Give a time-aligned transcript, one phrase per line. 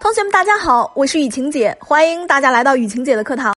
[0.00, 3.52] 同学们，大家好，我是雨晴姐，欢迎大家来到雨晴姐的课堂。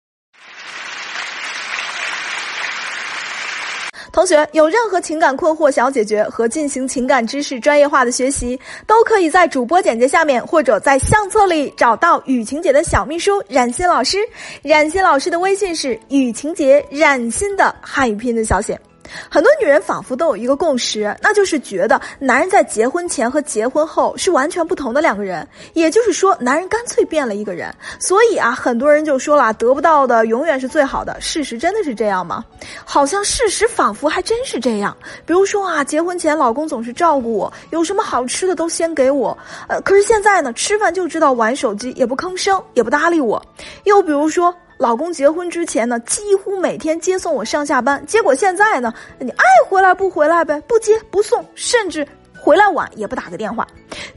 [4.11, 14.17] 同学有任何情感困惑想要解决和进行情感知识专业化的学习，都可以在主播简介下面或者在相册里找到雨晴姐的小秘书冉欣老师。
[14.63, 18.81] 冉欣老师的微信是雨晴姐冉欣的汉语拼音的小写。
[19.29, 25.47] 很多女人仿佛都有一个共识，那就是觉得男人在结婚前和结婚后是完全不同的两个人。
[25.75, 27.75] 也就是说，男人干脆变了一个人。
[27.99, 31.21] 所以啊，很多人就说了，得不到的永远是最好的。
[31.21, 32.45] 事实真的是这样吗？
[32.85, 34.97] 好像事实仿佛还真是这样。
[35.27, 39.37] 比如说啊，结婚前老公总是照顾我，有什么好吃的都先给我。
[39.69, 43.41] 呃，可是现在呢，吃饭就知道玩手机，也不吭声，也不搭理我。
[43.85, 44.55] 又比如说。
[44.81, 52.09] 老公结婚之前呢，几乎每天接送我上下班，结果现在呢，你爱回来不回来呗，不接不送，甚至
[52.41, 53.67] 回来晚也不打个电话。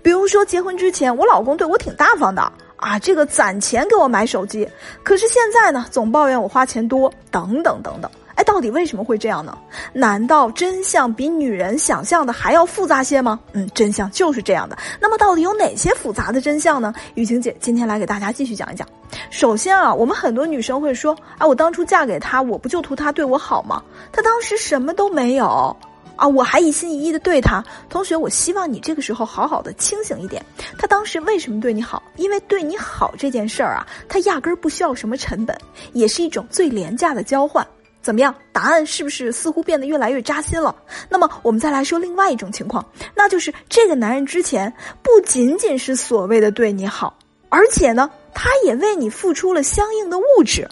[0.02, 2.42] 比如说结婚之前，我老公对我挺大方的
[2.78, 4.66] 啊，这个攒钱给我买手机，
[5.04, 8.10] 可是现在呢，总抱怨我花钱多，等等等等。
[8.44, 9.58] 到底为什么会这样呢？
[9.94, 13.40] 难道真相比女人想象的还要复杂些吗？
[13.54, 14.78] 嗯，真相就是这样的。
[15.00, 16.94] 那么到底有哪些复杂的真相呢？
[17.16, 18.88] 雨晴姐今天来给大家继续讲一讲。
[19.30, 23.82] 首先啊，我们很多女生会说，啊，我当初嫁给他，我不就图他对我好吗？
[24.12, 25.76] 他当时什么都没有
[26.16, 27.64] 啊，我还一心一意的对他。
[27.90, 30.44] 同学，我希望你这个时候好好的清醒一点。
[30.78, 32.02] 他当时为什么对你好？
[32.18, 35.56] 因为对你好这件事儿啊，他压根儿不需要什么成本，
[35.94, 37.66] 也是一种最廉价的交换。
[38.04, 38.36] 怎么样？
[38.52, 40.76] 答案是不是似乎变得越来越扎心了？
[41.10, 50.68] 那么我们再来说另外一种情况，那就是这个男人之前不仅仅是所谓的对你好，而且呢，他也为你付出了相应的物质。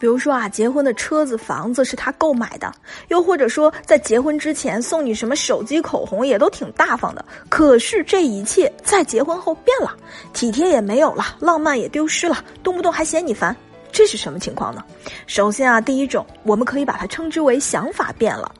[0.00, 2.72] 比如说啊，结婚的车子、房子是他购买的，
[3.06, 7.24] 又或者说在结婚之前送你什么手机、口红也都挺大方的。
[7.48, 9.96] 可是这一切在结婚后变了，
[10.32, 13.56] 体贴也没有了，浪漫也丢失了，动不动还嫌你烦。
[13.92, 14.82] 这是什么情况呢？
[15.26, 18.50] 首先啊，第一种，我们可以把它称之为想法变了，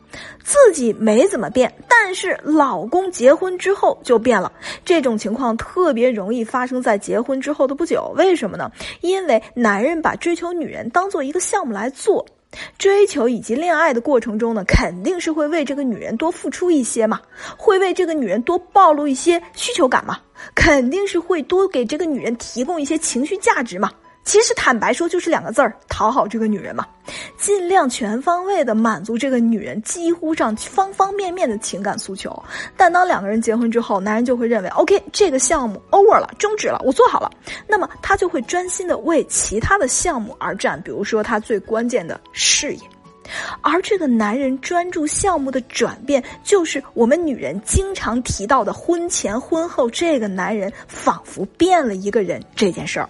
[0.45, 4.53] 自己没怎么变，但是老公结婚之后就变了。
[4.85, 8.13] 这种情况特别容易发生在结婚之后的不久。
[8.17, 8.71] 为什么呢？
[9.01, 12.25] 因为男人把追求女人当做一个项目来做，
[12.77, 17.19] 追求以及恋爱的过程中呢，肯定是会为这个女人多付出一些嘛，
[17.57, 20.21] 会为这个女人多暴露一些需求感嘛，
[20.55, 23.91] 肯定是会多给这个女人提供一些情绪价值嘛。
[24.25, 26.87] 其实坦白说，就是两个字儿：讨好这个女人嘛，
[27.37, 32.41] 尽量全方位的满足这个女人几乎上方方面面的情感诉求。
[32.77, 37.31] 但当两个人结婚之后，男人就会认为，OK，这个项目 over 了，终止了，我做好了，
[37.67, 42.81] 那么他就会专心的为其他的项目而战，比如说他最关键的事业。
[43.61, 53.09] 而这个男人专注项目的转变，就是我们女人经常提到的婚前婚后，这个男人仿佛变了一个人这件事儿。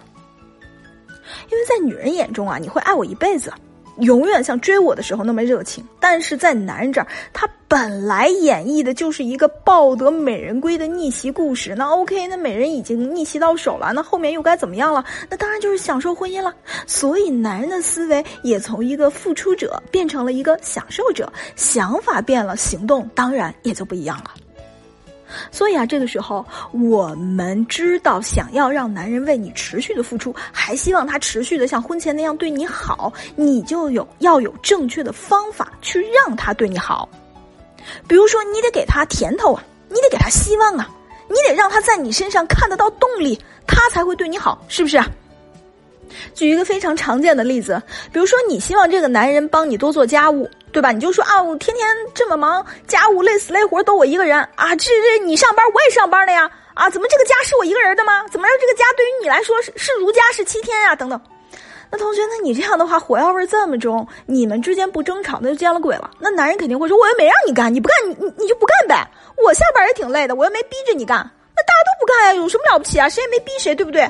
[1.51, 3.51] 因为在女人眼中啊，你会爱我一辈子，
[3.99, 5.85] 永远像追我的时候那么热情。
[5.99, 11.73] 但是在男人这儿，他本来演绎的就是一个抱得美人归的逆袭故事。
[11.75, 15.03] 那 OK，那美人已经逆袭到手了，那后面又该怎么样了？
[15.29, 16.53] 那当然就是享受婚姻了。
[16.85, 24.31] 所以男人的思维也从一个付出者变成了一个享受者，想法变了，行动当然也就不一样了。
[25.51, 37.07] 所以啊，这个时候我们知道，想要让男人为你持续的付出，还希望他持续的像婚前那样对你好，你就有要有正确的方法去让他对你好。
[38.07, 40.89] 比如说，你得给他甜头啊，你得给他希望啊，
[41.27, 44.97] 你得让他在你身上看得到动力，他才会对你好，是不是？
[46.33, 47.81] 举一个非常常见的例子，
[48.11, 50.49] 比如说你希望这个男人帮你多做家务。
[50.73, 50.91] 对吧？
[50.91, 54.75] 你就说啊，我天天这么忙，家务累死累活都我一个人啊！
[54.75, 56.49] 这这你上班我也上班了呀！
[56.73, 58.25] 啊，怎么这个家是我一个人的吗？
[58.31, 60.95] 怎么让这个家对于你来说是是如家是七天呀？
[60.95, 61.21] 等等。
[61.91, 66.09] 那同学，那你这样的话火药味这么重，你们之间不争吵那就见了鬼了。
[66.17, 69.07] 那男人肯定会说，我又没让你干，你不干你你你就不干呗。
[69.45, 71.17] 我下班也挺累的，我又没逼着你干，
[71.55, 73.07] 那大家都不干呀，有什么了不起啊？
[73.07, 74.09] 谁也没逼谁，对不对？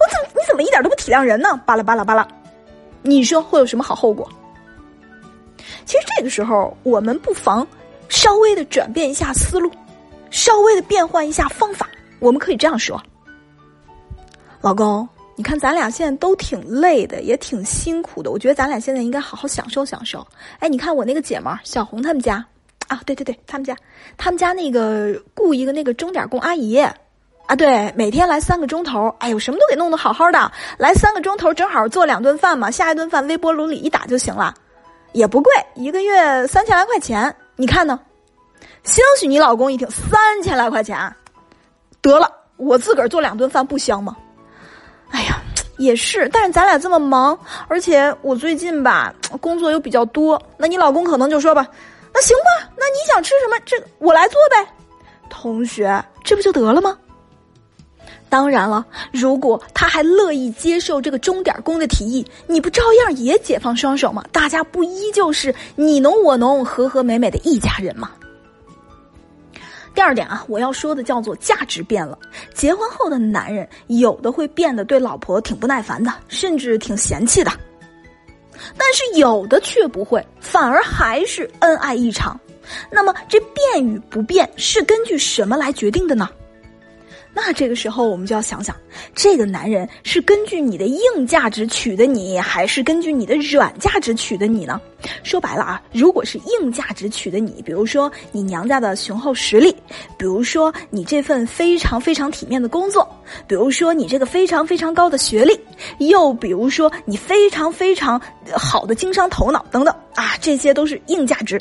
[0.00, 1.60] 我怎么你怎么一点都不体谅人呢？
[1.64, 2.26] 巴拉巴拉巴拉，
[3.02, 4.28] 你说会有什么好后果？
[5.84, 7.66] 其实这个时候，我们不妨
[8.08, 9.70] 稍微的转变一下思路，
[10.30, 11.88] 稍微的变换一下方法。
[12.18, 13.00] 我们可以这样说
[14.60, 18.30] ：“老公，你看咱俩现在都挺累的，也挺辛苦的。
[18.30, 20.26] 我觉得咱俩现在应该好好享受享受。
[20.58, 22.44] 哎，你看我那个姐们小红他们家
[22.88, 23.76] 啊，对对对，他们家，
[24.16, 26.78] 他们家那个雇一个那个钟点工阿姨
[27.50, 34.54] 啊，对，每天来三个钟头，哎呦，什么都给弄得好好的，来三个钟头正好做两顿饭嘛，下一顿饭微波炉里一打就行了。”
[35.10, 37.98] 也不贵，一个月三千来块钱，你看呢？
[38.84, 41.12] 兴许你老公一听三千来块钱，
[42.00, 44.16] 得了，我自个儿做两顿饭不香吗？
[45.10, 45.42] 哎呀，
[45.76, 47.36] 也是，但是咱俩这么忙，
[47.66, 51.66] 而且我最近吧工作又比较多，那你老公可能就说吧，
[52.14, 54.64] 那行吧，那你想吃什么，这我来做呗。
[55.28, 56.96] 同学，这不就得了吗？
[58.30, 64.24] 当然了，如果他还乐意接受这个钟点工的提议，你不照样也解放双手吗？
[64.30, 68.12] 大家不依旧是你侬我侬、和和美美的一家人吗？
[69.92, 72.16] 第二点啊，我要说的叫做价值变了。
[72.54, 77.50] 结婚后的男人，有的会变得对老婆挺不耐烦的，甚至挺嫌弃的；
[78.78, 82.38] 但是有的却不会，反而还是恩爱异常。
[82.88, 86.30] 那么这变与不变是根据什么来决定的呢？
[87.32, 88.74] 那这个时候我们就要想想，
[89.14, 94.80] 这个男人是根据你的硬价值娶的你，还是根据你的软价值娶的你呢？
[95.22, 99.74] 说白了啊，如果是硬价值取的你，比如说你娘家的雄厚实力，
[100.18, 103.08] 比如说你这份非常非常体面的工作，
[103.46, 105.58] 比如说你这个非常非常高的学历，
[105.98, 108.20] 又比如说你非常非常
[108.54, 111.60] 好的经商头脑等等啊，这些都是硬价值。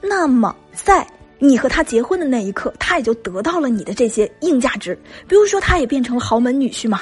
[0.00, 1.06] 那么在
[1.44, 4.96] 你和他结婚的那一刻，他也就得到了你的这些硬价值，
[5.26, 7.00] 比如说他也变成了豪门女婿嘛。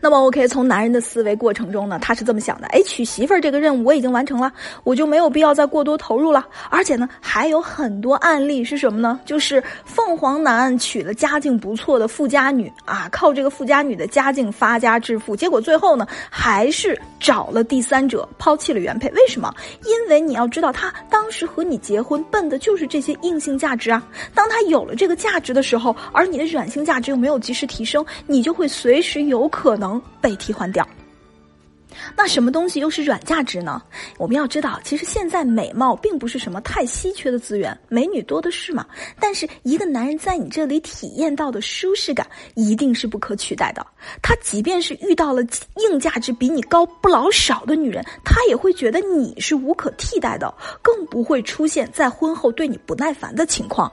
[0.00, 4.52] 那么，OK，从男人的思维过程中呢，他是这么想的：哎，娶媳妇儿这个任务我已经完成了，
[4.84, 6.46] 我就没有必要再过多投入了。
[6.70, 9.18] 而且呢，还有很多案例是什么呢？
[9.24, 19.10] 就是凤凰男娶了家境不错的富家女啊，靠这个富家女的家境发家致富，结果最后呢，还是找了第三者，抛弃了原配。
[19.10, 19.52] 为什么？
[19.84, 24.02] 因为你要知道，他当时和你结婚，奔的就是这些硬性价值啊。
[24.34, 30.00] 当他有了这个价值的时候，而你的软性价值又没有及时提升，你就会随时有可能。
[30.20, 30.86] 被替换掉，
[32.16, 33.82] 那什么东西又是软价值呢？
[34.18, 38.86] 我们要知道，其实现在美貌并不是什么太稀缺的资源，美女多的是嘛。
[39.18, 43.84] 但是一个男人在你这里体验到的舒适感，一定是不可取代的。
[44.22, 45.42] 他即便是遇到了
[45.76, 50.52] 硬价值比你高不老少的女人，他也会觉得你是无可替代的，
[50.82, 53.90] 更不会出现在婚后对你不耐烦的情况。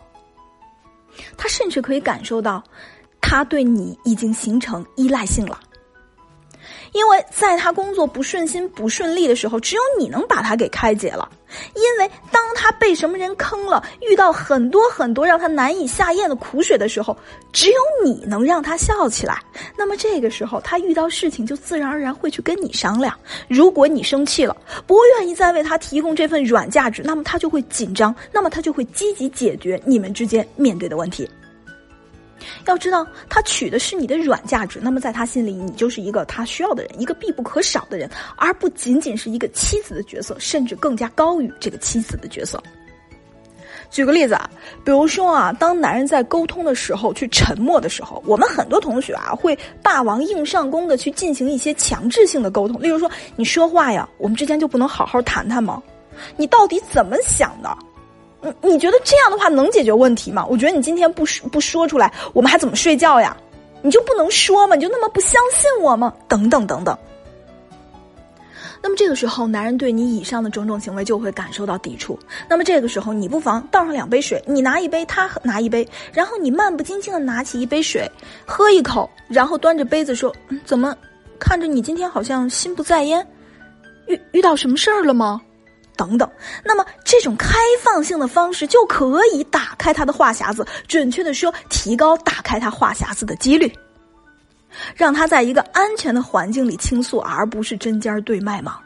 [1.37, 2.61] 他甚至可以感受到，
[3.21, 5.59] 他对你已经形成依赖性了。
[6.95, 11.29] 因为在他工作不顺心、不顺利的时候，只有你能把他给开解了。
[11.75, 17.15] 因为当他被什么人坑了，遇到很多很多让他难以下咽的苦水的时候，
[17.51, 19.37] 只有你能让他笑起来。
[19.77, 23.13] 那么这个时候，他遇到事情就自然而然会去跟你商量。
[23.49, 24.55] 如果你生气了，
[24.87, 31.29] 不愿意再为他提供这份软价值，那么他就会紧张，那么他就会积极解决你们之间面对的问题。
[32.71, 42.61] 要知道，他取的是你的软价值，那么在他心里，你就是一个他需要的人，一个必不可少的人，而不仅仅是一个妻子的角色，甚至更加高于这个妻子的角色。
[43.91, 44.49] 举个例子啊，
[44.83, 55.81] 比如说啊，当男人在沟通的时候去沉默的时候，我们很多同学啊会霸王硬上弓的去进行一些强制性的沟通，例如说你说话呀，我们之间就不能好好谈谈吗？
[56.35, 57.77] 你到底怎么想的？
[58.61, 60.45] 你你觉得这样的话能解决问题吗？
[60.49, 63.35] 我觉得你今天不说不说出来，我们还怎么睡觉呀？
[63.81, 64.75] 你就不能说吗？
[64.75, 66.13] 你就那么不相信我吗？
[66.27, 66.97] 等等等等。
[68.81, 72.19] 那么这个时候，男人对你以上的种种行为就会感受到抵触。
[72.47, 78.07] 那么这个时候，你不妨倒上两杯水，你拿一杯，他拿一杯，然后你漫不经心的拿起一杯水，
[78.45, 80.31] 喝一口，然后端着杯子说
[80.63, 80.95] ：“怎么，
[81.39, 83.25] 看着你今天好像心不在焉，
[84.05, 85.41] 遇遇到什么事儿了吗？”
[85.95, 86.29] 等等，
[86.63, 93.71] 那么这种开放性的方式就可以打开他的话匣子，准确的说，提高打开他话匣子的几率，
[94.95, 98.79] 让他在一个安全的环境里倾诉，而不是针尖对麦芒。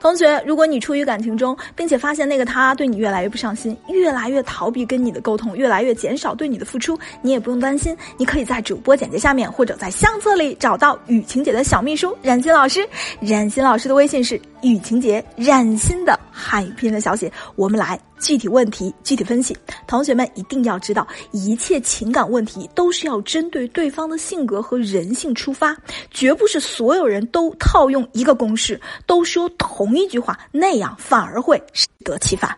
[0.00, 12.88] 同学，如果你处于感情中，并且发现那个他对你越来越不上心，越来越逃避跟你的沟通，越来越减少对你的付出，你也不用担心，你可以在主播简介下面或者在相册里找到雨晴姐的小秘书冉欣老师。
[13.20, 14.40] 冉欣老师的微信是
[14.70, 18.00] 雨情节染心的汉语拼的小写，我们来。
[18.20, 19.54] 具体问题具体分析，
[19.86, 25.76] 同学们一定要知道，一切情感问题都是要针对对方的性格和人性出发，
[26.10, 32.56] 绝不是所有人都套用一个公式，都说同一句话，那样反而会适得其反。